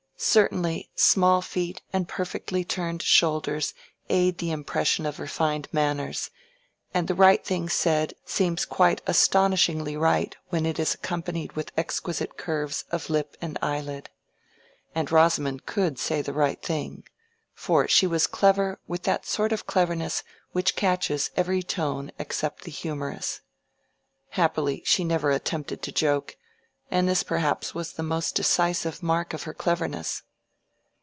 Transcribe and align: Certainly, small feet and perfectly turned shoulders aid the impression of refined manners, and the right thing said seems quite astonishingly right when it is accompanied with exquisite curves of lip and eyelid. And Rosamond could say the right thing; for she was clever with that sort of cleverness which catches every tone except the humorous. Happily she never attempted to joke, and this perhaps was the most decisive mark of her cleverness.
Certainly, 0.23 0.91
small 0.93 1.41
feet 1.41 1.81
and 1.91 2.07
perfectly 2.07 2.63
turned 2.63 3.01
shoulders 3.01 3.73
aid 4.07 4.37
the 4.37 4.51
impression 4.51 5.07
of 5.07 5.17
refined 5.19 5.67
manners, 5.71 6.29
and 6.93 7.07
the 7.07 7.15
right 7.15 7.43
thing 7.43 7.67
said 7.69 8.13
seems 8.23 8.63
quite 8.63 9.01
astonishingly 9.07 9.97
right 9.97 10.37
when 10.49 10.67
it 10.67 10.77
is 10.77 10.93
accompanied 10.93 11.53
with 11.53 11.71
exquisite 11.75 12.37
curves 12.37 12.85
of 12.91 13.09
lip 13.09 13.35
and 13.41 13.57
eyelid. 13.63 14.11
And 14.93 15.11
Rosamond 15.11 15.65
could 15.65 15.97
say 15.97 16.21
the 16.21 16.33
right 16.33 16.61
thing; 16.61 17.03
for 17.55 17.87
she 17.87 18.05
was 18.05 18.27
clever 18.27 18.79
with 18.85 19.01
that 19.05 19.25
sort 19.25 19.51
of 19.51 19.65
cleverness 19.65 20.21
which 20.51 20.75
catches 20.75 21.31
every 21.35 21.63
tone 21.63 22.11
except 22.19 22.61
the 22.63 22.69
humorous. 22.71 23.41
Happily 24.29 24.83
she 24.85 25.03
never 25.03 25.31
attempted 25.31 25.81
to 25.81 25.91
joke, 25.91 26.37
and 26.93 27.07
this 27.07 27.23
perhaps 27.23 27.73
was 27.73 27.93
the 27.93 28.03
most 28.03 28.35
decisive 28.35 29.01
mark 29.01 29.33
of 29.33 29.43
her 29.43 29.53
cleverness. 29.53 30.23